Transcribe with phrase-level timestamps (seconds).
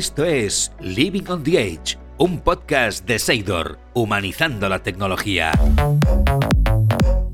[0.00, 5.52] Esto es Living on the Edge, un podcast de Seidor, humanizando la tecnología.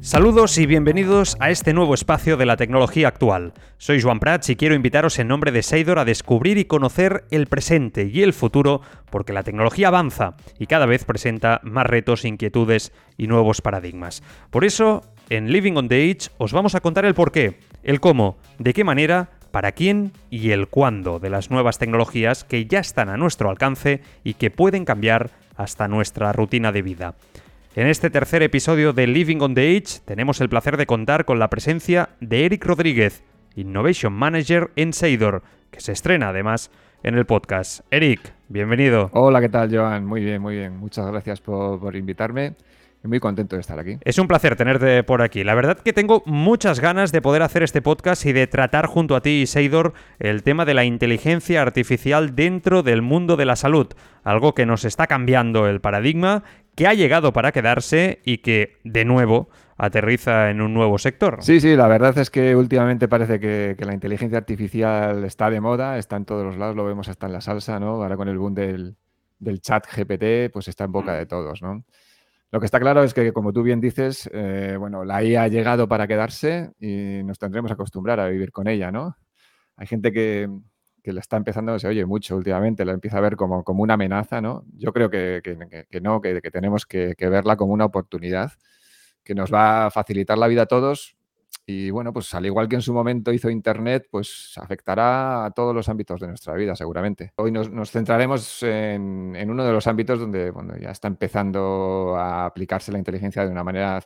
[0.00, 3.52] Saludos y bienvenidos a este nuevo espacio de la tecnología actual.
[3.78, 7.46] Soy Juan Prats y quiero invitaros en nombre de Seidor a descubrir y conocer el
[7.46, 8.80] presente y el futuro
[9.10, 14.24] porque la tecnología avanza y cada vez presenta más retos, inquietudes y nuevos paradigmas.
[14.50, 18.38] Por eso, en Living on the Edge os vamos a contar el porqué, el cómo,
[18.58, 23.08] de qué manera para quién y el cuándo de las nuevas tecnologías que ya están
[23.08, 27.14] a nuestro alcance y que pueden cambiar hasta nuestra rutina de vida.
[27.74, 31.38] En este tercer episodio de Living on the Edge tenemos el placer de contar con
[31.38, 33.24] la presencia de Eric Rodríguez,
[33.54, 36.70] Innovation Manager en Seidor, que se estrena además
[37.02, 37.80] en el podcast.
[37.90, 39.08] Eric, bienvenido.
[39.14, 40.04] Hola, ¿qué tal, Joan?
[40.04, 40.76] Muy bien, muy bien.
[40.76, 42.56] Muchas gracias por, por invitarme
[43.08, 43.98] muy contento de estar aquí.
[44.02, 45.44] Es un placer tenerte por aquí.
[45.44, 49.16] La verdad que tengo muchas ganas de poder hacer este podcast y de tratar junto
[49.16, 53.88] a ti, Seidor, el tema de la inteligencia artificial dentro del mundo de la salud.
[54.24, 56.42] Algo que nos está cambiando el paradigma,
[56.74, 61.38] que ha llegado para quedarse y que, de nuevo, aterriza en un nuevo sector.
[61.40, 65.98] Sí, sí, la verdad es que últimamente parece que, la inteligencia artificial está de moda,
[65.98, 68.02] está en todos los lados, lo vemos hasta en la salsa, ¿no?
[68.02, 68.96] Ahora con el boom del,
[69.38, 71.84] del chat GPT, pues está en boca de todos, ¿no?
[72.56, 75.48] Lo que está claro es que, como tú bien dices, eh, bueno, la IA ha
[75.48, 79.14] llegado para quedarse y nos tendremos que acostumbrar a vivir con ella, ¿no?
[79.76, 80.48] Hay gente que,
[81.02, 83.92] que la está empezando, se oye mucho últimamente, la empieza a ver como, como una
[83.92, 84.64] amenaza, ¿no?
[84.72, 88.52] Yo creo que, que no, que, tenemos que, verla como una oportunidad
[89.22, 91.15] que nos va a facilitar la vida a todos
[91.66, 95.74] y bueno, pues al igual que en su momento hizo Internet, pues afectará a todos
[95.74, 97.32] los ámbitos de nuestra vida, seguramente.
[97.36, 102.46] Hoy nos, centraremos en, en, uno de los ámbitos donde bueno, ya está empezando a
[102.46, 104.00] aplicarse la inteligencia de una manera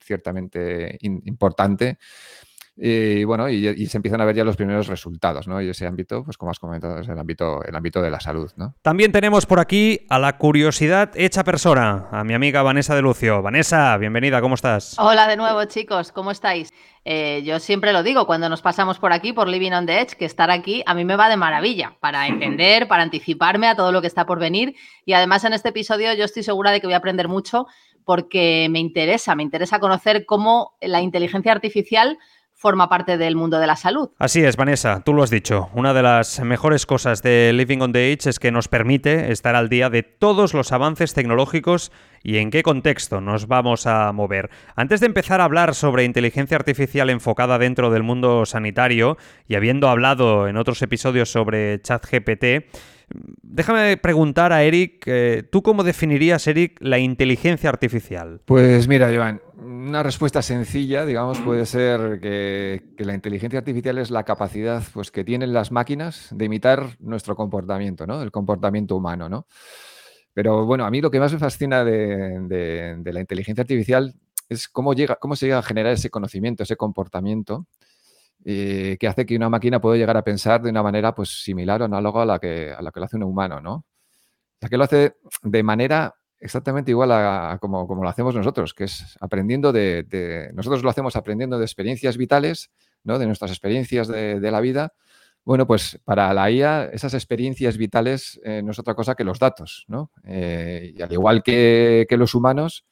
[0.00, 1.98] ciertamente importante
[2.76, 5.62] y bueno, y, se empiezan a ver ya los primeros resultados, ¿no?
[5.62, 8.50] Y ese ámbito, pues como has comentado, es el ámbito, el ámbito de la salud,
[8.56, 8.74] ¿no?
[8.82, 13.42] También tenemos por aquí a la curiosidad hecha persona, a mi amiga Vanessa de Lucio.
[13.42, 14.96] Vanessa, bienvenida, ¿cómo estás?
[14.98, 16.72] Hola de nuevo, chicos, ¿cómo estáis?
[17.04, 20.16] Eh, yo siempre lo digo cuando nos pasamos por aquí, por Living on the Edge,
[20.16, 23.92] que estar aquí a mí me va de maravilla para entender, para anticiparme a todo
[23.92, 24.74] lo que está por venir.
[25.04, 27.66] Y además en este episodio yo estoy segura de que voy a aprender mucho
[28.04, 32.18] porque me interesa, me interesa conocer cómo la inteligencia artificial
[32.64, 34.08] forma parte del mundo de la salud.
[34.18, 35.68] Así es, Vanessa, tú lo has dicho.
[35.74, 39.54] Una de las mejores cosas de Living on the Edge es que nos permite estar
[39.54, 41.92] al día de todos los avances tecnológicos
[42.22, 44.48] y en qué contexto nos vamos a mover.
[44.76, 49.90] Antes de empezar a hablar sobre inteligencia artificial enfocada dentro del mundo sanitario y habiendo
[49.90, 52.64] hablado en otros episodios sobre ChatGPT,
[53.42, 58.40] Déjame preguntar a Eric, eh, ¿tú cómo definirías, Eric, la inteligencia artificial?
[58.44, 64.24] Pues mira, Joan, una respuesta sencilla, digamos, puede ser que, la inteligencia artificial es la
[64.24, 68.22] capacidad pues, que tienen las máquinas de imitar nuestro comportamiento, ¿no?
[68.22, 69.46] El comportamiento humano, ¿no?
[70.32, 74.14] Pero bueno, a mí lo que más me fascina de, la inteligencia artificial
[74.48, 77.66] es cómo, llega, cómo se llega a generar ese conocimiento, ese comportamiento
[78.44, 81.80] eh, que hace que una máquina pueda llegar a pensar de una manera pues, similar
[81.80, 83.86] o análoga a la que, a la que lo hace un humano, ¿no?
[84.60, 88.84] Sea, que lo hace de manera exactamente igual a, como, como, lo hacemos nosotros, que
[88.84, 92.70] es aprendiendo de, Nosotros lo hacemos aprendiendo de experiencias vitales,
[93.02, 93.18] ¿no?
[93.18, 94.92] De nuestras experiencias de, la vida.
[95.42, 99.38] Bueno, pues para la IA esas experiencias vitales eh, no es otra cosa que los
[99.38, 100.10] datos, ¿no?
[100.24, 102.84] Eh, y al igual que, que los humanos,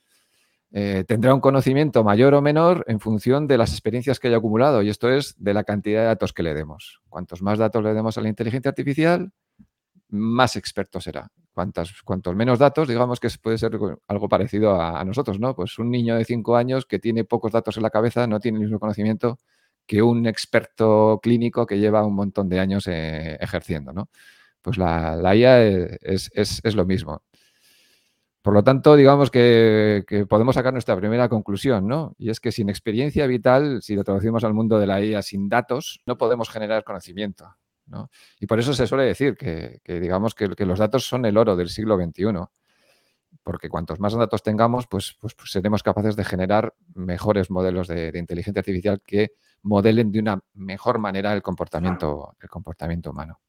[0.75, 4.81] eh, tendrá un conocimiento mayor o menor en función de las experiencias que haya acumulado
[4.83, 7.03] y esto es de la cantidad de datos que le demos.
[7.11, 9.31] Cuantos más datos le demos a la inteligencia artificial,
[10.09, 11.31] más experto será.
[11.53, 11.93] Cuantos,
[12.35, 13.73] menos datos, digamos que puede ser
[14.09, 15.55] algo parecido a, nosotros, ¿no?
[15.55, 18.57] Pues un niño de 5 años que tiene pocos datos en la cabeza no tiene
[18.57, 19.39] el mismo conocimiento
[19.87, 24.09] que un experto clínico que lleva un montón de años eh, ejerciendo, ¿no?
[24.63, 27.23] Pues la, IA es lo mismo.
[28.43, 32.17] Por lo tanto, digamos que, podemos sacar nuestra primera conclusión, ¿no?
[32.19, 35.49] Y es que sin experiencia vital, si lo traducimos al mundo de la IA sin
[35.49, 37.55] datos, no podemos generar conocimiento.
[37.87, 38.11] ¿no?
[38.41, 41.69] Y por eso se suele decir que, digamos que, los datos son el oro del
[41.69, 42.25] siglo XXI.
[43.45, 48.11] Porque cuantos más datos tengamos, pues, pues, pues seremos capaces de generar mejores modelos de,
[48.11, 49.33] de, inteligencia artificial que
[49.63, 53.41] modelen de una mejor manera el comportamiento, el comportamiento humano.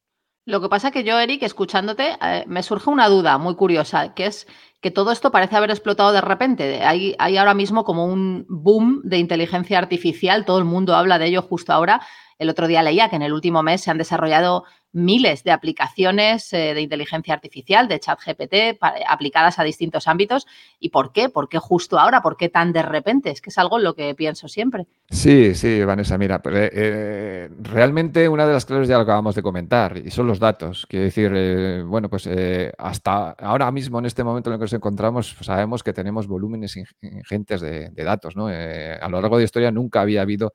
[0.46, 4.26] Lo que pasa que yo, Eric, escuchándote, eh, me surge una duda muy curiosa, que
[4.26, 4.46] es
[4.82, 6.82] que todo esto parece haber explotado de repente.
[6.84, 11.26] Hay, hay ahora mismo como un boom de inteligencia artificial, todo el mundo habla de
[11.26, 12.02] ello justo ahora.
[12.44, 16.52] El otro día leía que en el último mes se han desarrollado miles de aplicaciones
[16.52, 20.46] eh, de inteligencia artificial, de chat GPT, aplicadas a distintos ámbitos.
[20.78, 21.30] ¿Y por qué?
[21.30, 22.20] ¿Por qué justo ahora?
[22.20, 23.30] ¿Por qué tan de repente?
[23.30, 24.86] Es que es algo en lo que pienso siempre.
[25.08, 29.42] Sí, sí, Vanessa, mira, eh, eh, realmente una de las claves ya lo acabamos de
[29.42, 30.84] comentar y son los datos.
[30.86, 32.28] Quiero decir, bueno, pues
[32.76, 36.26] hasta ahora mismo, en este momento en el que nos encontramos, pues sabemos que tenemos
[36.26, 38.36] volúmenes ingentes de, de datos.
[38.36, 38.48] ¿no?
[38.48, 40.52] a lo largo de la historia nunca había habido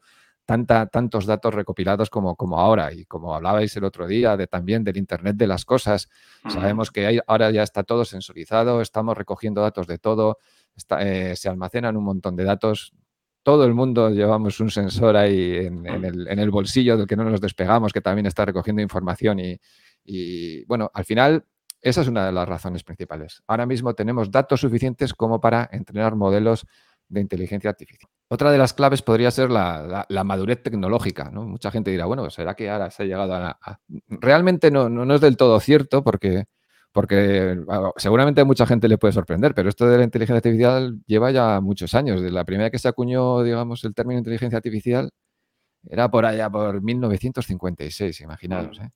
[0.50, 2.92] tantos datos recopilados como, como ahora.
[2.94, 6.10] Y como hablabais el otro día de, también del Internet de las cosas,
[6.48, 10.40] sabemos que hay, ahora ya está todo sensorizado, estamos recogiendo datos de todo,
[11.00, 12.94] eh, se almacenan un montón de datos.
[13.44, 17.94] Todo el mundo llevamos un sensor ahí en, el, bolsillo del que no nos despegamos,
[17.94, 19.40] que también está recogiendo información.
[19.40, 19.60] Y,
[20.04, 21.46] y bueno, al final
[21.82, 23.42] esa es una de las razones principales.
[23.48, 26.66] Ahora mismo tenemos datos suficientes como para entrenar modelos
[27.08, 28.10] de inteligencia artificial.
[28.32, 31.32] Otra de las claves podría ser la, madurez tecnológica.
[31.32, 31.46] ¿no?
[31.46, 33.80] Mucha gente dirá, bueno, ¿será que ahora se ha llegado a...
[34.08, 36.46] Realmente no, no, es del todo cierto porque,
[36.92, 37.58] porque
[37.98, 41.60] seguramente a mucha gente le puede sorprender, pero esto de la inteligencia artificial lleva ya
[41.60, 42.22] muchos años.
[42.22, 45.10] Desde la primera vez que se acuñó, digamos, el término inteligencia artificial
[45.88, 48.80] era por allá, por 1956, imaginaos.
[48.80, 48.92] ¿eh?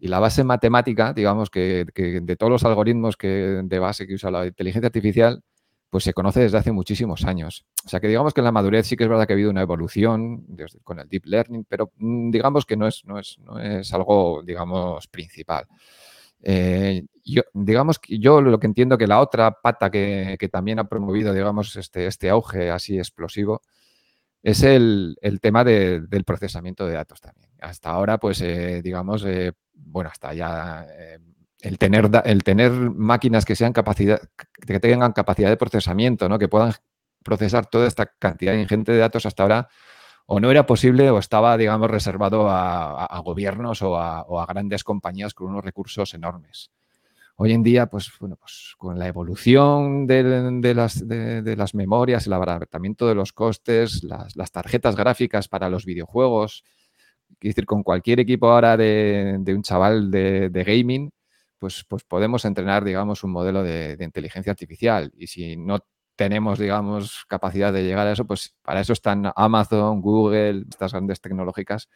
[0.00, 4.14] Y la base matemática, digamos, que, que, de todos los algoritmos que, de base que
[4.14, 5.40] usa la inteligencia artificial,
[5.92, 7.66] pues se conoce desde hace muchísimos años.
[7.84, 9.50] O sea que digamos que en la madurez sí que es verdad que ha habido
[9.50, 10.46] una evolución
[10.82, 14.42] con el deep learning, pero mm, digamos que no es, no es, no es algo,
[14.42, 15.66] digamos, principal.
[16.40, 20.88] Eh, yo, digamos que yo lo que entiendo que la otra pata que, también ha
[20.88, 23.60] promovido, digamos, este, este auge así explosivo,
[24.42, 27.50] es el, tema del procesamiento de datos también.
[27.60, 30.86] Hasta ahora, pues, eh, digamos, eh, bueno, hasta ya
[31.62, 34.20] el tener, el tener máquinas que sean capacidad,
[34.66, 36.38] que tengan capacidad de procesamiento, ¿no?
[36.38, 36.72] que puedan
[37.24, 39.68] procesar toda esta cantidad ingente de datos hasta ahora
[40.26, 45.48] o no era posible o estaba, digamos, reservado a, gobiernos o a, grandes compañías con
[45.48, 46.70] unos recursos enormes.
[47.36, 52.34] Hoy en día, pues, bueno, pues con la evolución de, las, de, las, memorias, el
[52.34, 56.64] abaratamiento de los costes, las, las, tarjetas gráficas para los videojuegos,
[57.30, 61.10] es decir, con cualquier equipo ahora de, un chaval de, gaming,
[61.62, 65.12] pues, pues podemos entrenar, digamos, un modelo de, inteligencia artificial.
[65.16, 65.78] Y si no
[66.16, 71.20] tenemos, digamos, capacidad de llegar a eso, pues para eso están Amazon, Google, estas grandes
[71.20, 71.88] tecnológicas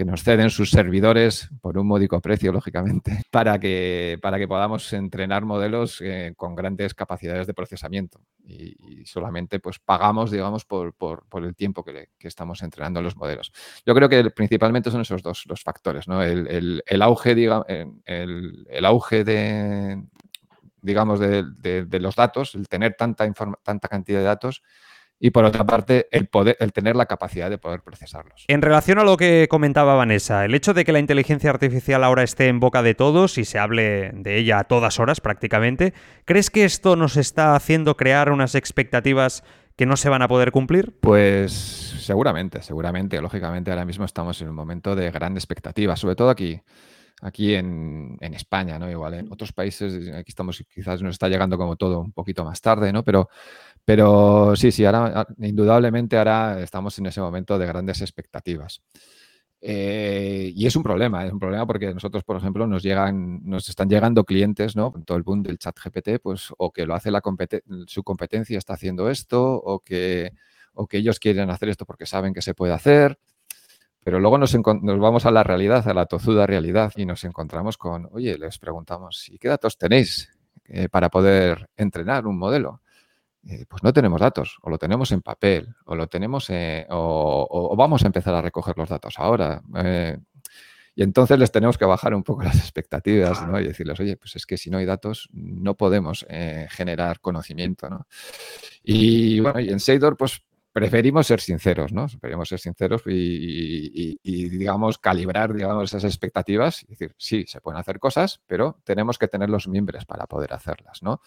[0.00, 4.90] que nos ceden sus servidores por un módico precio, lógicamente, para que, para que podamos
[4.94, 8.18] entrenar modelos eh, con grandes capacidades de procesamiento.
[8.42, 10.94] Y, solamente pues pagamos, digamos, por,
[11.34, 13.52] el tiempo que, estamos entrenando los modelos.
[13.84, 16.22] Yo creo que principalmente son esos dos los factores, ¿no?
[16.22, 20.02] El, auge, digamos, el, auge de,
[20.80, 23.30] digamos, de, los datos, el tener tanta,
[23.62, 24.62] tanta cantidad de datos
[25.20, 28.44] y por otra parte el, poder, el tener la capacidad de poder procesarlos.
[28.48, 32.22] En relación a lo que comentaba Vanessa, el hecho de que la inteligencia artificial ahora
[32.22, 35.92] esté en boca de todos y se hable de ella a todas horas prácticamente,
[36.24, 39.44] ¿crees que esto nos está haciendo crear unas expectativas
[39.76, 40.98] que no se van a poder cumplir?
[41.00, 43.20] Pues seguramente, seguramente.
[43.20, 46.60] Lógicamente ahora mismo estamos en un momento de gran expectativa, sobre todo aquí
[47.22, 48.90] aquí en, en, España, ¿no?
[48.90, 52.60] Igual en otros países, aquí estamos, quizás nos está llegando como todo un poquito más
[52.60, 53.04] tarde, ¿no?
[53.04, 53.28] Pero
[53.92, 58.84] pero sí, sí, ahora indudablemente ahora estamos en ese momento de grandes expectativas.
[59.60, 63.68] Eh, y es un problema, es un problema porque nosotros, por ejemplo, nos llegan, nos
[63.68, 64.94] están llegando clientes, ¿no?
[65.04, 67.20] Todo el boom del chat GPT, pues, o que lo hace la
[67.88, 70.34] su competencia está haciendo esto, o que,
[70.74, 73.18] o que ellos quieren hacer esto porque saben que se puede hacer.
[74.04, 77.76] Pero luego nos, nos, vamos a la realidad, a la tozuda realidad, y nos encontramos
[77.76, 80.30] con, oye, les preguntamos, ¿y qué datos tenéis
[80.66, 82.82] eh, para poder entrenar un modelo?
[83.48, 86.48] Eh, pues no tenemos datos, o lo tenemos en papel, o lo tenemos,
[86.90, 89.62] o, vamos a empezar a recoger los datos ahora.
[89.76, 90.18] Eh,
[90.94, 93.60] y entonces les tenemos que bajar un poco las expectativas ¿no?
[93.60, 97.88] y decirles, oye, pues es que si no hay datos no podemos eh, generar conocimiento.
[97.88, 98.06] ¿no?
[98.82, 100.42] Y bueno, y en Seidor, pues
[100.72, 102.06] preferimos ser sinceros, ¿no?
[102.06, 106.82] Preferimos ser sinceros y, y, digamos, calibrar, digamos, esas expectativas.
[106.82, 110.52] Es decir, sí, se pueden hacer cosas, pero tenemos que tener los miembros para poder
[110.52, 111.20] hacerlas, ¿no?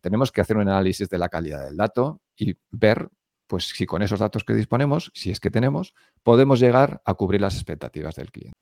[0.00, 3.08] Tenemos que hacer un análisis de la calidad del dato y ver
[3.46, 7.40] pues si con esos datos que disponemos, si es que tenemos, podemos llegar a cubrir
[7.40, 8.58] las expectativas del cliente.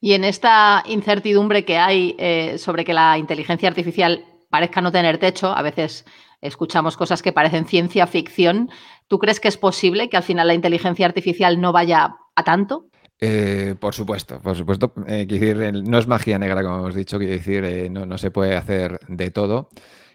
[0.00, 5.18] Y en esta incertidumbre que hay eh, sobre que la inteligencia artificial parezca no tener
[5.18, 6.04] techo, a veces
[6.40, 8.68] escuchamos cosas que parecen ciencia ficción,
[9.06, 12.86] ¿tú crees que es posible que al final la inteligencia artificial no vaya a tanto?
[13.20, 14.92] Eh, por supuesto, por supuesto.
[15.06, 18.56] Eh, decir, no es magia negra, como hemos dicho, quiere decir, no, no se puede
[18.56, 19.68] hacer de todo.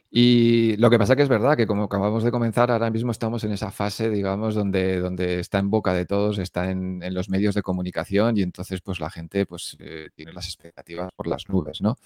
[0.09, 3.43] Y lo que pasa que es verdad que como acabamos de comenzar, ahora mismo estamos
[3.43, 7.55] en esa fase, digamos, donde, donde está en boca de todos, está en, los medios
[7.55, 11.81] de comunicación y entonces pues la gente pues eh, tiene las expectativas por las nubes,
[11.81, 11.97] ¿no?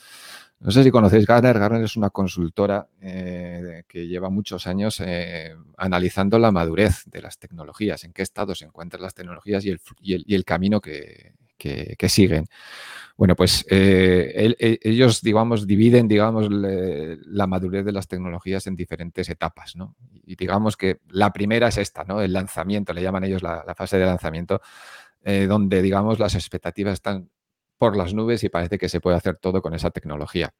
[0.59, 1.59] No sé si conocéis Garner.
[1.59, 7.37] Garner es una consultora eh, que lleva muchos años eh, analizando la madurez de las
[7.37, 12.09] tecnologías, en qué estado se encuentran las tecnologías y el, y el, camino que, que
[12.09, 12.47] siguen.
[13.21, 19.29] Bueno, pues eh, e, ellos, digamos, dividen, digamos, la madurez de las tecnologías en diferentes
[19.29, 19.95] etapas, ¿no?
[20.25, 22.19] Y digamos que la primera es esta, ¿no?
[22.19, 24.59] El lanzamiento, le llaman ellos la, fase de lanzamiento,
[25.23, 27.29] eh, donde, digamos, las expectativas están
[27.77, 30.51] por las nubes y parece que se puede hacer todo con esa tecnología.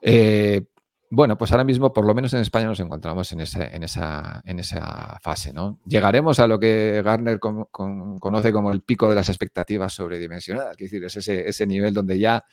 [0.00, 0.62] Eh,
[1.10, 5.52] bueno, pues ahora mismo, por lo menos en España, nos encontramos en, esa, fase.
[5.52, 5.78] ¿no?
[5.86, 11.04] Llegaremos a lo que Garner conoce como el pico de las expectativas sobredimensionadas, es decir,
[11.04, 12.44] es ese, nivel donde ya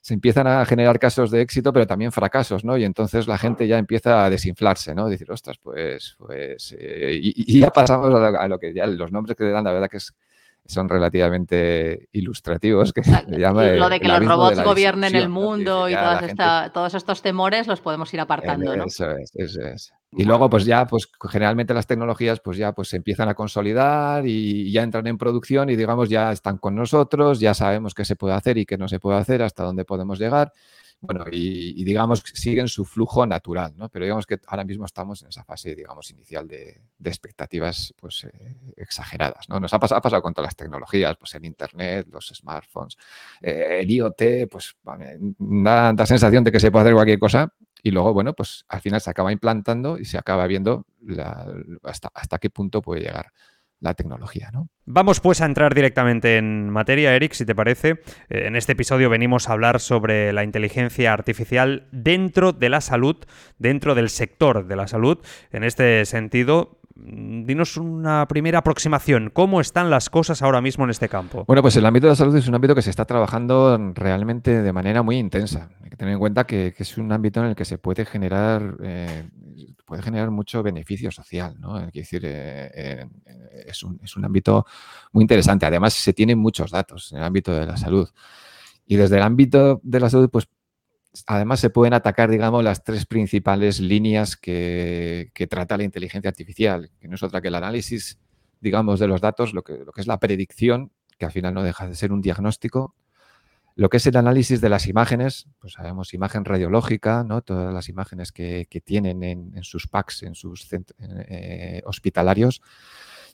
[0.00, 2.76] se empiezan a generar casos de éxito, pero también fracasos, ¿no?
[2.76, 5.08] Y entonces la gente ya empieza a desinflarse, ¿no?
[5.08, 9.44] Decir, ostras, pues, pues, eh", y, ya pasamos a lo, que ya los nombres que
[9.44, 10.14] le dan, la verdad que es
[10.66, 12.92] son relativamente ilustrativos.
[12.92, 15.94] Que lo de que los robots gobiernen el mundo y
[16.72, 18.76] todos estos temores los podemos ir apartando.
[18.76, 18.84] ¿no?
[18.84, 19.92] Eso es, eso es.
[20.16, 24.24] Y luego, pues ya, pues generalmente las tecnologías, pues ya pues se empiezan a consolidar
[24.26, 28.14] y ya entran en producción y digamos ya están con nosotros, ya sabemos qué se
[28.14, 30.52] puede hacer y qué no se puede hacer, hasta dónde podemos llegar
[31.00, 33.88] bueno, y, digamos, siguen su flujo natural, ¿no?
[33.90, 38.56] Pero digamos que ahora mismo estamos en esa fase, digamos, inicial de, expectativas, pues, eh,
[38.76, 39.60] exageradas, ¿no?
[39.60, 42.96] Nos ha pasado, ha pasado, con todas las tecnologías, pues, el Internet, los smartphones,
[43.42, 44.76] eh, el IoT, pues,
[45.38, 48.80] da, da sensación de que se puede hacer cualquier cosa y luego, bueno, pues, al
[48.80, 50.86] final se acaba implantando y se acaba viendo
[51.82, 53.30] hasta, hasta qué punto puede llegar
[53.84, 54.50] la tecnología.
[54.52, 54.68] ¿no?
[54.86, 58.00] Vamos pues a entrar directamente en materia, Eric, si te parece.
[58.28, 63.16] Eh, en este episodio venimos a hablar sobre la inteligencia artificial dentro de la salud,
[63.58, 65.18] dentro del sector de la salud.
[65.52, 69.30] En este sentido, dinos una primera aproximación.
[69.32, 71.44] ¿Cómo están las cosas ahora mismo en este campo?
[71.46, 74.62] Bueno, pues el ámbito de la salud es un ámbito que se está trabajando realmente
[74.62, 75.70] de manera muy intensa.
[75.82, 78.76] Hay que tener en cuenta que, es un ámbito en el que se puede generar
[78.82, 79.24] eh,
[79.84, 81.56] puede generar mucho beneficio social.
[81.86, 83.06] Es decir, eh, eh,
[83.66, 84.66] es, un, es, un, ámbito
[85.12, 85.66] muy interesante.
[85.66, 88.08] Además, se tienen muchos datos en el ámbito de la salud.
[88.86, 90.48] Y desde el ámbito de la salud, pues
[91.26, 97.08] además se pueden atacar, digamos, las tres principales líneas que, trata la inteligencia artificial, que
[97.08, 98.18] no es otra que el análisis,
[98.60, 101.94] digamos, de los datos, lo que, es la predicción, que al final no deja de
[101.94, 102.94] ser un diagnóstico,
[103.76, 107.42] lo que es el análisis de las imágenes, pues sabemos imagen radiológica, ¿no?
[107.42, 112.62] todas las imágenes que, tienen en, sus packs, en sus eh, hospitalarios,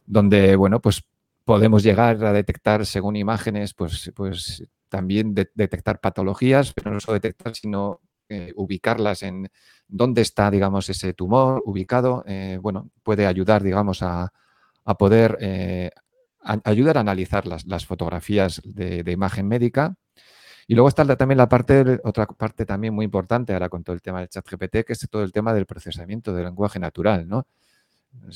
[0.06, 1.04] donde, bueno, pues
[1.44, 7.54] podemos llegar a detectar según imágenes, pues, pues también detectar patologías, pero no solo detectar,
[7.54, 9.48] sino eh, ubicarlas en
[9.88, 12.22] dónde está, digamos, ese tumor ubicado.
[12.26, 14.32] Eh, bueno, puede ayudar, digamos, a,
[14.98, 15.38] poder
[16.42, 19.94] ayudar a analizar las, fotografías de, de, imagen médica
[20.70, 24.00] y luego está también la parte, otra parte también muy importante ahora con todo el
[24.00, 27.48] tema del chat GPT, que es todo el tema del procesamiento del lenguaje natural, ¿no?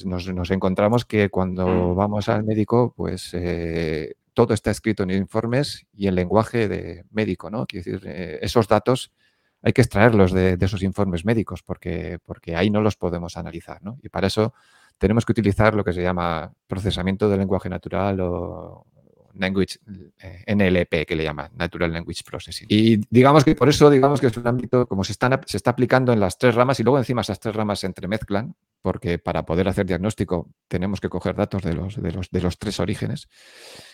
[0.05, 1.95] Nos, encontramos que cuando mm.
[1.95, 7.51] vamos al médico, pues eh, todo está escrito en informes y en lenguaje de médico,
[7.51, 7.67] ¿no?
[7.67, 9.13] Quiere decir, eh, esos datos
[9.63, 13.99] hay que extraerlos de, esos informes médicos porque, porque ahí no los podemos analizar, ¿no?
[14.03, 14.53] Y para eso
[14.99, 18.87] tenemos que utilizar lo que se llama procesamiento del lenguaje natural o,
[19.37, 19.79] Language
[20.21, 22.69] eh, NLP, que le llama Natural Language Processing.
[22.71, 25.15] Y digamos que por eso, digamos que es un ámbito como se,
[25.47, 28.55] se está aplicando en las tres ramas y luego encima esas tres ramas se entremezclan,
[28.85, 32.59] porque para poder hacer diagnóstico tenemos que coger datos de los, de los, de los
[32.59, 33.29] tres orígenes.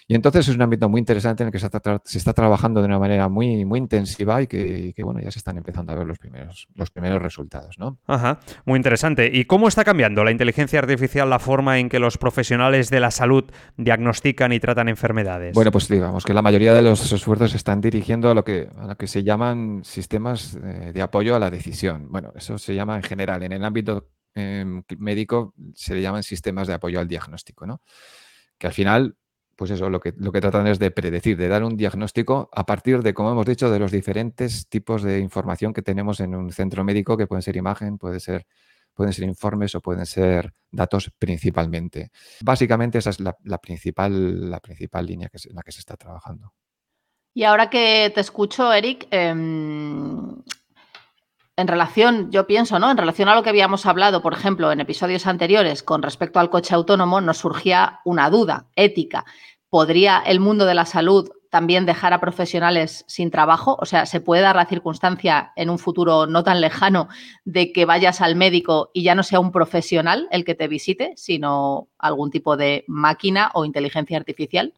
[0.09, 2.81] Y entonces es un ámbito muy interesante en el que se está, se está trabajando
[2.81, 6.09] de una manera muy, muy intensiva y que, bueno, ya se están empezando a ver
[6.09, 7.79] los primeros, los primeros resultados.
[7.79, 8.01] ¿no?
[8.09, 9.31] Ajá, muy interesante.
[9.33, 13.13] ¿Y cómo está cambiando la inteligencia artificial la forma en que los profesionales de la
[13.13, 13.45] salud
[13.77, 15.55] diagnostican y tratan enfermedades?
[15.55, 18.69] Bueno, pues digamos que la mayoría de los esfuerzos se están dirigiendo a lo que,
[18.77, 22.09] a lo que se llaman sistemas eh, de apoyo a la decisión.
[22.11, 26.69] Bueno, eso se llama en general, en el ámbito em, médico se le llaman sistemas
[26.69, 27.83] de apoyo al diagnóstico, ¿no?
[28.59, 29.17] Que al final
[29.61, 32.65] pues eso, lo que, lo que tratan es de predecir, de dar un diagnóstico a
[32.65, 36.51] partir de, como hemos dicho, de los diferentes tipos de información que tenemos en un
[36.51, 38.47] centro médico, que pueden ser imagen, puede ser,
[38.95, 42.11] pueden ser informes o pueden ser datos principalmente.
[42.41, 46.55] Básicamente esa es la, principal, la principal línea que en la que se está trabajando.
[47.35, 50.43] Y ahora que te escucho, Eric, em,
[51.61, 52.91] en relación, yo pienso, ¿no?
[52.91, 56.51] En relación a lo que habíamos hablado, por ejemplo, en episodios anteriores con respecto al
[56.51, 59.25] coche autónomo, nos surgía una duda ética.
[59.69, 63.77] ¿Podría el mundo de la salud también dejar a profesionales sin trabajo?
[63.81, 67.09] O sea, ¿se puede dar la circunstancia en un futuro no tan lejano
[67.45, 71.13] de que vayas al médico y ya no sea un profesional el que te visite,
[71.17, 74.73] sino algún tipo de máquina o inteligencia artificial?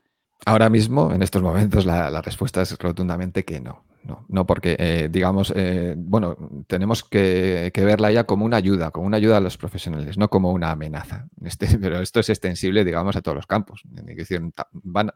[0.44, 3.84] Ahora mismo, en estos momentos, la, respuesta es rotundamente que no.
[4.04, 9.06] No, no porque, eh, digamos, eh, bueno, tenemos que, verla ya como una ayuda, como
[9.06, 11.28] una ayuda a los profesionales, no como una amenaza.
[11.44, 13.82] Este, pero esto es extensible, digamos, a todos los campos.
[14.06, 14.42] Es decir,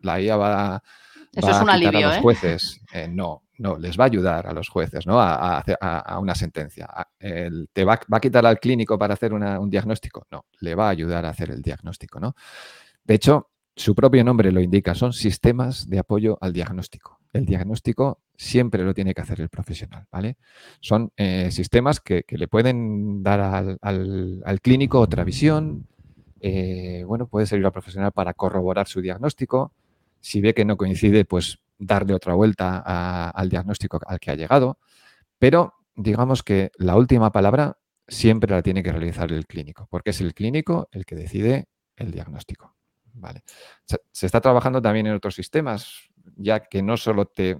[0.02, 0.82] la IA va,
[1.32, 2.20] Eso es un a alivio, a los ¿eh?
[2.20, 2.80] jueces.
[3.10, 5.20] no, no, les va a ayudar a los jueces ¿no?
[5.20, 6.88] a, a, una sentencia.
[7.18, 10.26] ¿Te va, a quitar al clínico para hacer un diagnóstico?
[10.30, 12.20] No, le va a ayudar a hacer el diagnóstico.
[12.20, 12.34] ¿no?
[13.04, 17.20] De hecho, su propio nombre lo indica, son sistemas de apoyo al diagnóstico.
[17.34, 20.38] El diagnóstico siempre lo tiene que hacer el profesional, ¿vale?
[20.80, 25.86] Son eh, sistemas que, le pueden dar al, clínico otra visión,
[26.40, 29.72] eh, bueno, puede servir al profesional para corroborar su diagnóstico,
[30.20, 32.78] si ve que no coincide, pues darle otra vuelta
[33.28, 34.78] al diagnóstico al que ha llegado,
[35.38, 37.76] pero digamos que la última palabra
[38.08, 42.12] siempre la tiene que realizar el clínico, porque es el clínico el que decide el
[42.12, 42.75] diagnóstico.
[43.16, 43.42] Vale.
[44.12, 47.58] Se, está trabajando también en otros sistemas, ya que no solo te,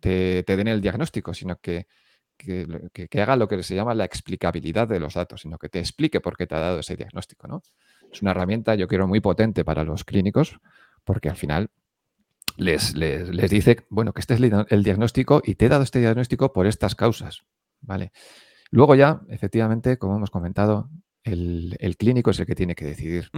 [0.00, 1.86] te, den el diagnóstico, sino que,
[2.36, 6.20] que, haga lo que se llama la explicabilidad de los datos, sino que te explique
[6.20, 7.46] por qué te ha dado ese diagnóstico.
[7.46, 7.62] ¿no?
[8.10, 10.58] Es una herramienta, yo quiero, muy potente para los clínicos,
[11.04, 11.68] porque al final
[12.56, 16.52] les, les, dice, bueno, que este es el diagnóstico y te he dado este diagnóstico
[16.52, 17.44] por estas causas.
[17.82, 18.12] ¿vale?
[18.70, 20.88] Luego ya, efectivamente, como hemos comentado,
[21.24, 23.30] el, clínico es el que tiene que decidir.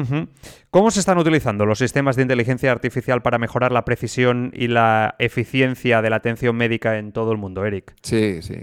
[0.70, 5.14] ¿Cómo se están utilizando los sistemas de inteligencia artificial para mejorar la precisión y la
[5.18, 7.94] eficiencia de la atención médica en todo el mundo, Eric?
[8.02, 8.56] Sí, sí.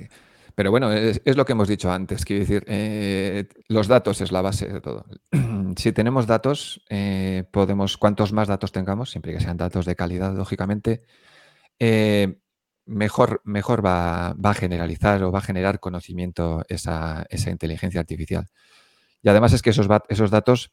[0.56, 2.25] Pero bueno, es, lo que hemos dicho antes.
[2.25, 5.06] Quiero decir, eh, los datos es la base de todo.
[5.77, 10.36] si tenemos datos, eh, podemos, cuantos más datos tengamos, siempre que sean datos de calidad,
[10.36, 11.01] lógicamente,
[11.80, 12.38] eh,
[12.86, 18.46] mejor, mejor va, a generalizar o va a generar conocimiento esa inteligencia artificial.
[19.24, 20.72] Y además es que esos, esos datos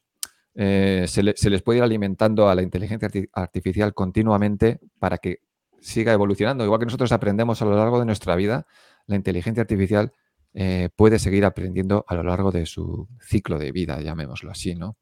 [0.53, 5.39] eh, se, les puede ir alimentando a la inteligencia artificial continuamente para que
[5.79, 6.65] siga evolucionando.
[6.65, 8.67] Igual que nosotros aprendemos a lo largo de nuestra vida,
[9.07, 10.11] la inteligencia artificial
[10.53, 14.97] eh, puede seguir aprendiendo a lo largo de su ciclo de vida, llamémoslo así, ¿no?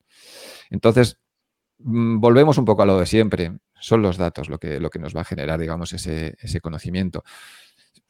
[0.69, 1.17] Entonces,
[1.79, 3.57] mm, volvemos un poco a lo de siempre.
[3.79, 7.23] Son los datos lo que, lo que nos va a generar, digamos, ese, ese conocimiento.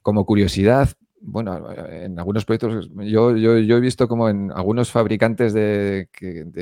[0.01, 0.89] Como curiosidad,
[1.21, 6.07] bueno, en algunos proyectos, yo, he visto como en algunos fabricantes de,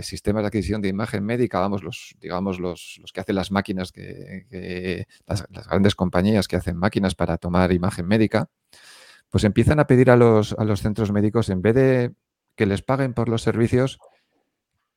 [0.02, 5.06] sistemas de adquisición de imagen médica, vamos, los, digamos, los, que hacen las máquinas, que,
[5.26, 8.50] las, grandes compañías que hacen máquinas para tomar imagen médica,
[9.30, 12.14] pues empiezan a pedir a los, a los centros médicos, en vez de
[12.56, 14.00] que les paguen por los servicios,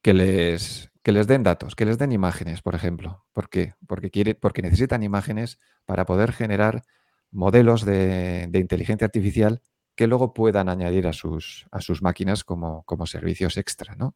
[0.03, 3.25] que les, que les den datos, que les den imágenes, por ejemplo.
[3.33, 3.75] ¿Por qué?
[3.87, 6.83] Porque, quiere, porque necesitan imágenes para poder generar
[7.31, 9.61] modelos de, inteligencia artificial
[9.95, 14.15] que luego puedan añadir a sus, a sus máquinas como, como, servicios extra, ¿no?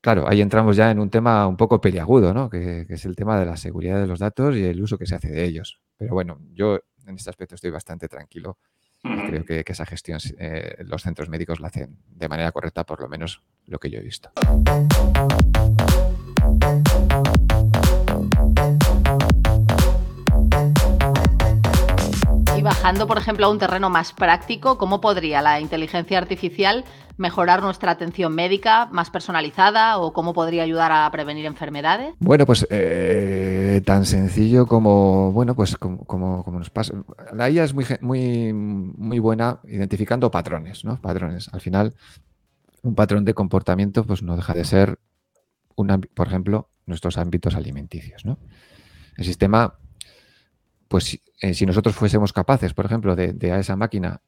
[0.00, 2.48] Claro, ahí entramos ya en un tema un poco peliagudo, ¿no?
[2.48, 5.14] Que, es el tema de la seguridad de los datos y el uso que se
[5.14, 5.80] hace de ellos.
[5.96, 8.58] Pero bueno, yo en este aspecto estoy bastante tranquilo
[9.02, 13.00] y creo que, esa gestión eh, los centros médicos la hacen de manera correcta, por
[13.00, 14.30] lo menos lo que yo he visto.
[22.82, 26.86] Bajando, por ejemplo, a un terreno más práctico, ¿cómo podría la inteligencia artificial
[27.18, 32.14] mejorar nuestra atención médica más personalizada o cómo podría ayudar a prevenir enfermedades?
[32.20, 36.94] Bueno, pues eh, tan sencillo como, bueno, pues como, nos pasa.
[37.34, 40.98] La IA es muy, muy, muy buena identificando patrones, ¿no?
[41.02, 41.50] Patrones.
[41.52, 41.94] Al final,
[42.80, 44.98] un patrón de comportamiento, pues no deja de ser,
[45.76, 48.38] una, por ejemplo, nuestros ámbitos alimenticios, ¿no?
[49.18, 49.79] El sistema
[50.90, 54.22] pues eh, si nosotros fuésemos capaces, por ejemplo, de, a esa máquina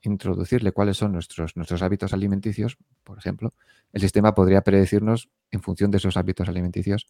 [0.00, 3.54] introducirle cuáles son nuestros, nuestros hábitos alimenticios, por ejemplo,
[3.92, 7.06] el sistema podría predecirnos, en función de esos hábitos alimenticios,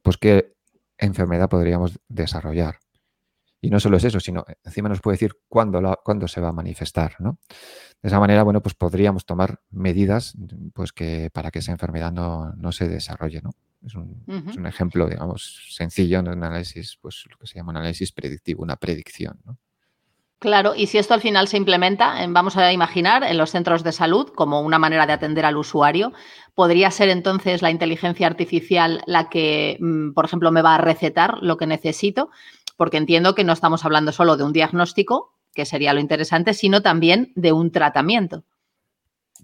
[0.00, 0.54] pues qué
[0.96, 2.78] enfermedad podríamos desarrollar.
[3.60, 6.52] Y no solo es eso, sino encima nos puede decir cuándo, cuándo se va a
[6.52, 7.16] manifestar.
[7.18, 7.36] ¿no?
[8.00, 10.34] De esa manera, bueno, pues podríamos tomar medidas
[10.72, 13.42] pues que, para que esa enfermedad no, no se desarrolle.
[13.42, 13.50] ¿no?
[13.84, 18.12] Es un, ejemplo, digamos, sencillo de un análisis, pues lo que se llama un análisis
[18.12, 19.40] predictivo, una predicción.
[20.38, 23.92] Claro, y si esto al final se implementa, vamos a imaginar, en los centros de
[23.92, 26.12] salud como una manera de atender al usuario,
[26.54, 31.38] ¿podría ser entonces la inteligencia artificial la que, mm, por ejemplo, me va a recetar
[31.42, 32.30] lo que necesito?
[32.76, 36.80] Porque entiendo que no estamos hablando solo de un diagnóstico, que sería lo interesante, sino
[36.80, 38.44] también de un tratamiento.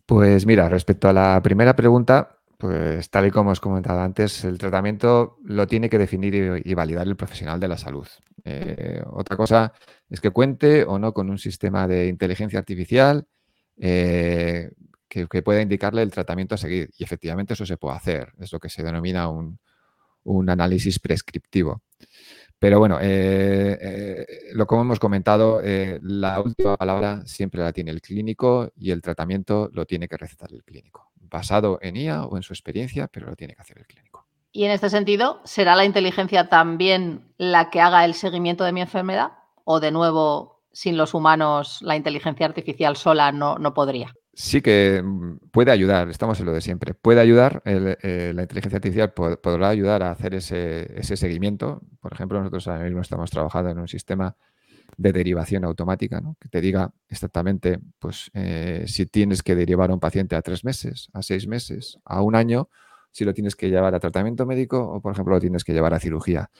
[0.07, 4.59] Pues mira, respecto a la primera pregunta, pues tal y como os comentado antes, el
[4.59, 8.07] tratamiento lo tiene que definir y, validar el profesional de la salud.
[8.45, 9.73] Eh, otra cosa
[10.09, 13.27] es que cuente o no con un sistema de inteligencia artificial
[13.79, 14.71] eh,
[15.09, 16.91] que, pueda indicarle el tratamiento a seguir.
[16.97, 19.59] Y efectivamente eso se puede hacer, es lo que se denomina un,
[20.49, 21.83] análisis prescriptivo.
[22.59, 22.99] Pero bueno,
[24.55, 29.71] lo como hemos comentado, la última palabra siempre la tiene el clínico y el tratamiento
[29.73, 33.37] lo tiene que recetar el clínico, basado en IA o en su experiencia, pero lo
[33.37, 34.27] tiene que hacer el clínico.
[34.53, 38.81] Y en este sentido, ¿será la inteligencia también la que haga el seguimiento de mi
[38.81, 39.33] enfermedad?
[39.65, 44.15] ¿O de nuevo, sin los humanos, la inteligencia artificial sola no, no podría?
[44.39, 46.93] Sí que mm, puede ayudar, estamos en lo de siempre.
[46.93, 51.81] Puede ayudar, eh, la inteligencia artificial podrá ayudar a hacer ese, seguimiento.
[52.01, 54.37] Por ejemplo, nosotros ahora mismo estamos trabajando en un sistema
[54.97, 60.01] de derivación automática, que te diga exactamente pues, eh, si tienes que derivar a un
[60.01, 62.71] paciente a tres meses, a seis meses, a un año,
[63.11, 65.95] si lo tienes que llevar a tratamiento médico o, por ejemplo, lo tienes que llevar
[65.95, 66.51] a cirugía.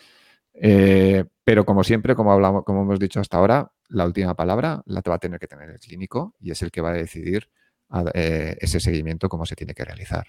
[0.55, 5.03] Eh, pero como siempre, como, hablamos, como hemos dicho hasta ahora, la última palabra la
[5.07, 7.51] va a tener que tener el clínico y es el que va a decidir
[8.15, 10.27] eh, ese seguimiento, cómo se tiene que realizar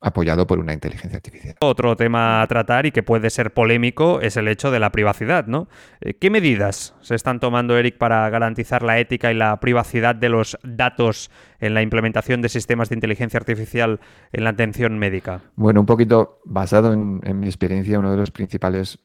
[0.00, 1.56] apoyado por una inteligencia artificial.
[1.60, 5.46] Otro tema a tratar y que puede ser polémico es el hecho de la privacidad,
[5.46, 5.68] ¿no?
[6.00, 10.30] Eh, ¿Qué medidas se están tomando, Eric, para garantizar la ética y la privacidad de
[10.30, 14.00] los datos en la implementación de sistemas de inteligencia artificial
[14.32, 15.42] en la atención médica?
[15.56, 18.98] Bueno, un poquito basado en, mi experiencia, uno de los principales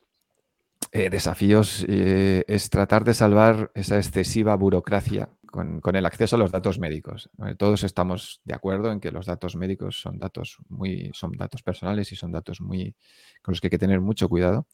[0.92, 6.52] eh, desafíos eh, es tratar de salvar esa excesiva burocracia con, el acceso a los
[6.52, 7.30] datos médicos.
[7.58, 12.12] Todos estamos de acuerdo en que los datos médicos son datos muy, son datos personales
[12.12, 12.96] y son datos muy
[13.42, 14.68] con los que hay que tener mucho cuidado,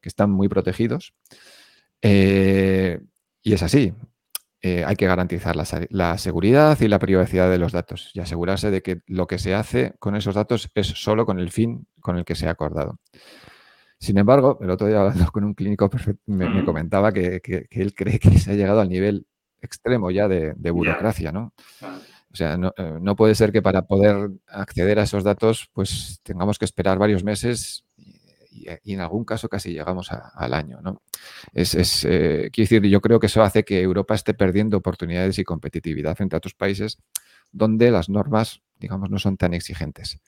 [0.00, 1.14] que están muy protegidos.
[2.02, 3.00] Eh,
[3.42, 3.94] y es así.
[4.60, 8.82] Eh, hay que garantizar la, seguridad y la privacidad de los datos y asegurarse de
[8.82, 12.24] que lo que se hace con esos datos es solo con el fin con el
[12.24, 12.98] que se ha acordado.
[14.00, 15.90] Sin embargo, el otro día hablando con un clínico
[16.26, 19.26] me, comentaba que, que, él cree que se ha llegado al nivel
[19.64, 21.52] extremo ya de, burocracia, ¿no?
[22.32, 26.58] O sea, eh, no, puede ser que para poder acceder a esos datos, pues tengamos
[26.58, 31.02] que esperar varios meses y, en algún caso casi llegamos al año, ¿no?
[31.52, 35.38] Es, es eh, quiero decir, yo creo que eso hace que Europa esté perdiendo oportunidades
[35.38, 36.98] y competitividad frente a otros países
[37.52, 40.18] donde las normas, digamos, no son tan exigentes.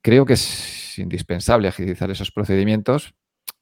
[0.00, 3.14] Creo que es indispensable agilizar esos procedimientos,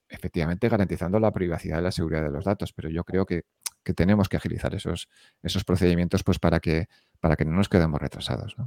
[0.07, 3.43] efectivamente garantizando la privacidad y la seguridad de los datos, pero yo creo que
[3.85, 5.07] que tenemos que agilizar esos,
[5.43, 6.89] esos procedimientos pues para que,
[7.21, 8.57] para que no nos quedemos retrasados.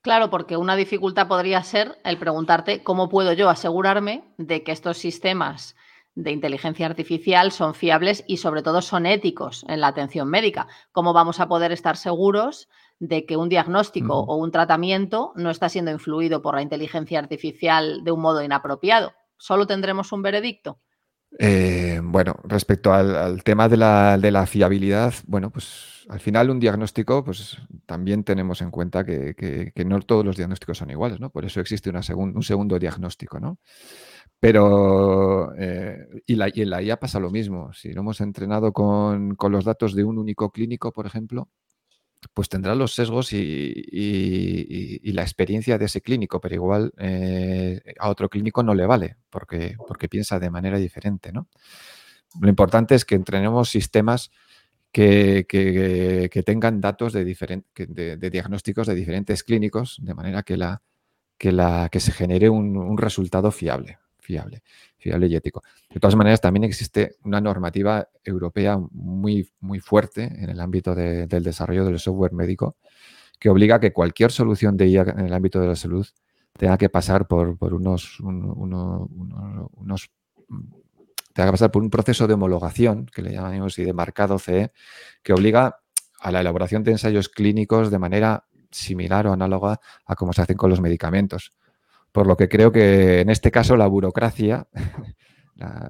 [0.00, 4.96] Claro, porque una dificultad podría ser el preguntarte cómo puedo yo asegurarme de que estos
[4.96, 5.74] sistemas
[6.14, 10.66] de inteligencia artificial son fiables y sobre todo son éticos en la atención médica.
[10.92, 15.68] ¿Cómo vamos a poder estar seguros de que un diagnóstico o un tratamiento no está
[15.68, 19.12] siendo influido por la inteligencia artificial de un modo inapropiado?
[19.36, 20.80] ¿Solo tendremos un veredicto?
[21.38, 27.58] Eh, bueno, respecto al, tema de la, fiabilidad, bueno, pues al final un diagnóstico, pues
[27.84, 31.30] también tenemos en cuenta que, no todos los diagnósticos son iguales, ¿no?
[31.30, 33.58] Por eso existe un segundo diagnóstico, ¿no?
[34.40, 37.72] Pero, eh, y, la, en la IA pasa lo mismo.
[37.72, 41.48] Si lo hemos entrenado con, con los datos de un único clínico, por ejemplo,
[42.34, 48.28] pues tendrá los sesgos y, la experiencia de ese clínico, pero igual eh, a otro
[48.28, 51.32] clínico no le vale porque, porque piensa de manera diferente.
[51.32, 51.48] ¿no?
[52.40, 54.30] Lo importante es que entrenemos sistemas
[54.92, 55.46] que,
[56.44, 60.82] tengan datos de, de, diagnósticos de diferentes clínicos, de manera que, la,
[61.36, 64.62] que, la, que se genere un resultado fiable fiable,
[64.98, 65.62] fiable y ético.
[65.88, 71.42] De todas maneras, también existe una normativa europea muy, muy fuerte en el ámbito del
[71.42, 72.76] desarrollo del software médico
[73.38, 76.06] que obliga a que cualquier solución de IA en el ámbito de la salud
[76.58, 79.08] tenga que pasar por, unos, unos
[81.32, 84.72] tenga que pasar por un proceso de homologación, que le llamamos así de marcado CE,
[85.22, 85.80] que obliga
[86.20, 90.58] a la elaboración de ensayos clínicos de manera similar o análoga a como se hacen
[90.58, 91.54] con los medicamentos.
[92.12, 94.66] Por lo que creo que en este caso la burocracia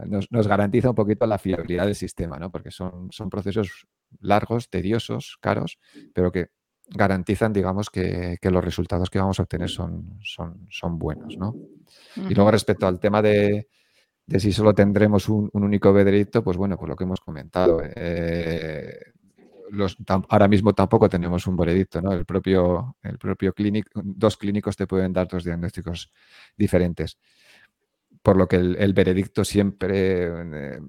[0.06, 2.50] nos, garantiza un poquito la fiabilidad del sistema, ¿no?
[2.50, 3.86] porque son, son procesos
[4.20, 5.78] largos, tediosos, caros,
[6.14, 6.48] pero que
[6.90, 11.36] garantizan, digamos, que, los resultados que vamos a obtener son, son, son buenos.
[11.36, 11.54] ¿no?
[12.16, 13.68] Y luego respecto al tema de,
[14.38, 17.82] si solo tendremos un, único veredicto, pues bueno, pues lo que hemos comentado.
[17.84, 18.98] Eh,
[20.28, 22.12] ahora mismo tampoco tenemos un veredicto, ¿no?
[22.12, 26.12] El propio, el propio clínico, dos clínicos te pueden dar dos diagnósticos
[26.56, 27.18] diferentes.
[28.22, 30.80] Por lo que el, veredicto siempre, eh,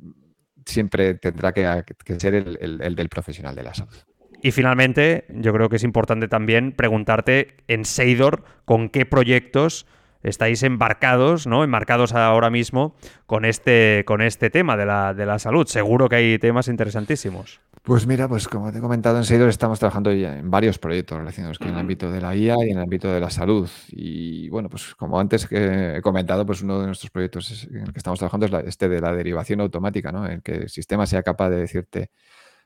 [0.66, 1.84] siempre tendrá que,
[2.18, 3.96] ser el, del profesional de la salud.
[4.42, 9.86] Y finalmente, yo creo que es importante también preguntarte en Seidor con qué proyectos
[10.24, 11.64] estáis embarcados, ¿no?
[11.64, 15.66] Embarcados ahora mismo con este, con este tema de la, de la salud.
[15.68, 17.62] Seguro que hay temas interesantísimos.
[17.90, 21.18] Pues mira, pues como te he comentado en Seidor, estamos trabajando ya en varios proyectos
[21.18, 23.68] relacionados con el ámbito de la IA y en el ámbito de la salud.
[23.88, 27.92] Y bueno, pues como antes que he comentado, pues uno de nuestros proyectos en el
[27.92, 30.28] que estamos trabajando es este de la derivación automática, ¿no?
[30.30, 32.12] En que el sistema sea capaz de decirte,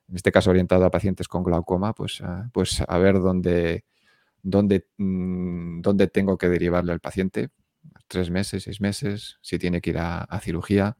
[0.09, 3.85] en este caso orientado a pacientes con glaucoma, pues, a, pues a ver dónde,
[4.41, 7.49] dónde, mm, dónde tengo que derivarle al paciente,
[8.13, 10.95] tres meses, seis meses, si tiene que ir a cirugía.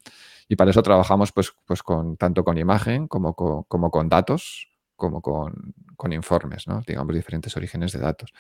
[0.48, 4.70] Y para eso trabajamos pues, pues con, tanto con imagen como con, como con datos,
[4.96, 6.82] como con, con, informes, ¿no?
[6.86, 8.34] digamos, diferentes orígenes de datos.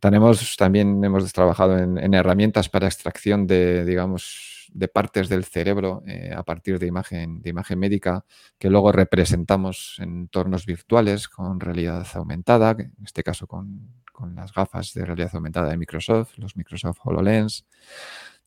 [0.00, 6.32] Tenemos, también hemos trabajado en, herramientas para extracción de, digamos, de partes del cerebro eh,
[6.34, 8.24] a partir de imagen, de imagen médica
[8.58, 14.52] que luego representamos en entornos virtuales con realidad aumentada, en este caso con, con las
[14.52, 17.66] gafas de realidad aumentada de Microsoft, los Microsoft HoloLens.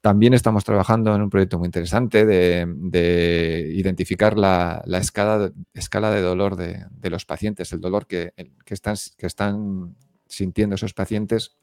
[0.02, 5.50] También estamos trabajando en un proyecto muy interesante de, identificar la, escala,
[6.12, 8.34] de dolor de, los pacientes, el dolor que
[8.68, 9.96] están
[10.28, 11.58] sintiendo esos pacientes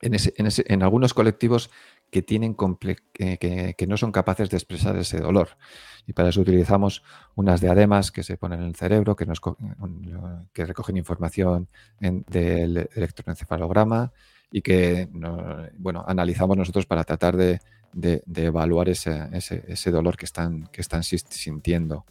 [0.00, 1.70] en, algunos colectivos
[2.14, 5.48] que, tienen que, no son capaces de expresar ese dolor.
[6.06, 7.02] Y para eso utilizamos
[7.34, 9.40] unas diademas que se ponen en el cerebro, que, nos,
[10.52, 11.66] que recogen información
[11.98, 14.12] del electroencefalograma
[14.52, 15.08] y que
[15.76, 17.58] bueno, analizamos nosotros para tratar de,
[18.32, 22.06] evaluar ese, ese, dolor que están, que están sintiendo.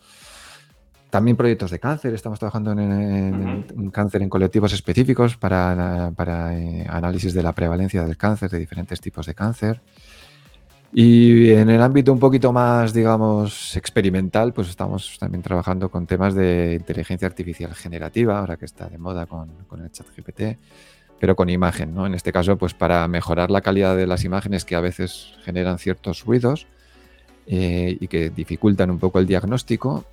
[1.14, 7.36] También proyectos de cáncer, estamos trabajando en, cáncer en colectivos específicos para, para eh, análisis
[7.36, 9.80] de la prevalencia del cáncer, de diferentes tipos de cáncer.
[10.92, 16.34] Y en el ámbito un poquito más, digamos, experimental, pues estamos también trabajando con temas
[16.34, 20.58] de inteligencia artificial generativa, ahora que está de moda con, con el chat GPT
[21.20, 22.08] pero con imagen, ¿no?
[22.08, 25.78] En este caso, pues para mejorar la calidad de las imágenes que a veces generan
[25.78, 26.66] ciertos ruidos
[27.46, 30.06] eh, y que dificultan un poco el diagnóstico.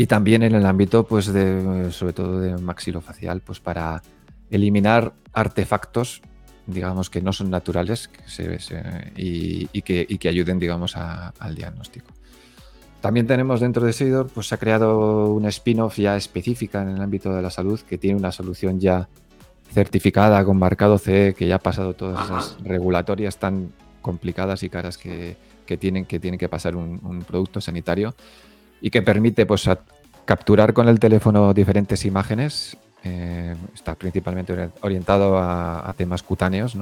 [0.00, 4.00] Y también en el ámbito, pues, de, sobre todo de maxilofacial, pues para
[4.48, 6.22] eliminar artefactos,
[6.68, 8.08] digamos, que no son naturales
[9.16, 12.12] y, que, ayuden, digamos, al diagnóstico.
[13.00, 17.02] También tenemos dentro de Seidor, pues se ha creado una spin-off ya específica en el
[17.02, 19.08] ámbito de la salud que tiene una solución ya
[19.72, 24.96] certificada con marcado CE, que ya ha pasado todas esas regulatorias tan complicadas y caras
[24.96, 25.36] que,
[25.78, 28.14] tienen, que tienen que pasar un, producto sanitario
[28.80, 29.68] y que permite pues,
[30.24, 32.76] capturar con el teléfono diferentes imágenes.
[33.04, 36.76] Eh, está principalmente orientado a, temas cutáneos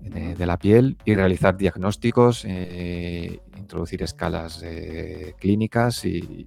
[0.00, 6.44] de, la piel y realizar diagnósticos, eh, introducir escalas eh, clínicas e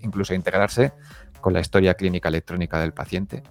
[0.00, 0.92] incluso integrarse
[1.40, 3.42] con la historia clínica electrónica del paciente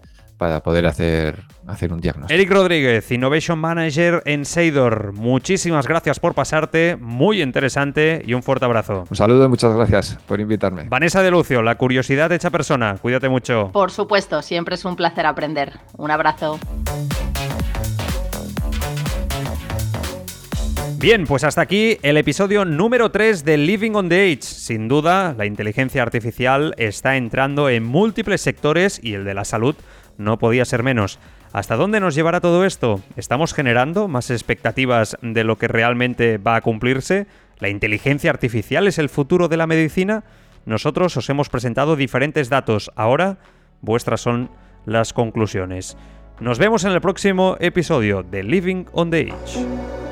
[0.43, 2.33] para poder hacer, hacer un diagnóstico.
[2.33, 5.13] Eric Rodríguez, Innovation Manager en Seidor.
[5.13, 9.05] Muchísimas gracias por pasarte, muy interesante y un fuerte abrazo.
[9.09, 10.83] Un saludo y muchas gracias por invitarme.
[10.89, 12.97] Vanessa de Lucio, la curiosidad hecha persona.
[13.01, 13.69] Cuídate mucho.
[13.71, 15.79] Por supuesto, siempre es un placer aprender.
[15.95, 16.59] Un abrazo.
[20.97, 24.43] Bien, pues hasta aquí el episodio número 3 de Living on the Edge.
[24.43, 29.75] Sin duda, la inteligencia artificial está entrando en múltiples sectores y el de la salud
[30.17, 31.19] no podía ser menos.
[31.51, 33.01] ¿Hasta dónde nos llevará todo esto?
[33.15, 37.27] ¿Estamos generando más expectativas de lo que realmente va a cumplirse?
[37.59, 40.23] ¿La inteligencia artificial es el futuro de la medicina?
[40.65, 42.91] Nosotros os hemos presentado diferentes datos.
[42.95, 43.37] Ahora,
[43.81, 44.49] vuestras son
[44.85, 45.97] las conclusiones.
[46.39, 50.02] Nos vemos en el próximo episodio de Living on the Edge.